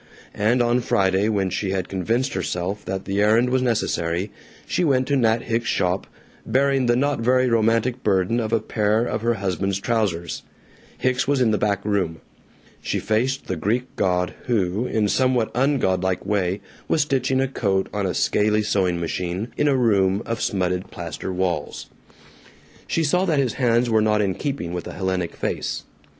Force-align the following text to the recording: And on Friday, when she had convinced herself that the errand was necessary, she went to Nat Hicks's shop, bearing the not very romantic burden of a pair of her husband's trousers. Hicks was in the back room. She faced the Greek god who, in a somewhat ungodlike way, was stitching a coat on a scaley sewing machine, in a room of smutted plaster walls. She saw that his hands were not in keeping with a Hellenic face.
And 0.33 0.63
on 0.63 0.79
Friday, 0.81 1.29
when 1.29 1.51
she 1.51 1.69
had 1.69 1.87
convinced 1.87 2.33
herself 2.33 2.83
that 2.85 3.05
the 3.05 3.21
errand 3.21 3.51
was 3.51 3.61
necessary, 3.61 4.31
she 4.65 4.83
went 4.83 5.05
to 5.09 5.15
Nat 5.15 5.43
Hicks's 5.43 5.69
shop, 5.69 6.07
bearing 6.43 6.87
the 6.87 6.95
not 6.95 7.19
very 7.19 7.47
romantic 7.47 8.01
burden 8.01 8.39
of 8.39 8.51
a 8.51 8.59
pair 8.59 9.05
of 9.05 9.21
her 9.21 9.35
husband's 9.35 9.79
trousers. 9.79 10.41
Hicks 10.97 11.27
was 11.27 11.39
in 11.39 11.51
the 11.51 11.59
back 11.59 11.85
room. 11.85 12.19
She 12.81 12.97
faced 12.97 13.45
the 13.45 13.55
Greek 13.55 13.95
god 13.95 14.33
who, 14.47 14.87
in 14.87 15.05
a 15.05 15.09
somewhat 15.09 15.53
ungodlike 15.53 16.25
way, 16.25 16.61
was 16.87 17.03
stitching 17.03 17.39
a 17.39 17.47
coat 17.47 17.87
on 17.93 18.07
a 18.07 18.15
scaley 18.15 18.63
sewing 18.65 18.99
machine, 18.99 19.49
in 19.55 19.67
a 19.67 19.77
room 19.77 20.23
of 20.25 20.41
smutted 20.41 20.89
plaster 20.89 21.31
walls. 21.31 21.91
She 22.87 23.03
saw 23.03 23.25
that 23.25 23.37
his 23.37 23.53
hands 23.61 23.87
were 23.87 24.01
not 24.01 24.19
in 24.21 24.33
keeping 24.33 24.73
with 24.73 24.87
a 24.87 24.93
Hellenic 24.93 25.35
face. 25.35 25.83